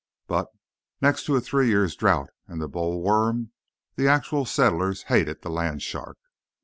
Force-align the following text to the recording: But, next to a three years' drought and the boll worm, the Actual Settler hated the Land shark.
But, 0.25 0.47
next 0.99 1.27
to 1.27 1.35
a 1.35 1.41
three 1.41 1.67
years' 1.67 1.95
drought 1.95 2.31
and 2.47 2.59
the 2.59 2.67
boll 2.67 3.03
worm, 3.03 3.51
the 3.97 4.07
Actual 4.07 4.45
Settler 4.45 4.95
hated 4.95 5.43
the 5.43 5.49
Land 5.51 5.83
shark. 5.83 6.17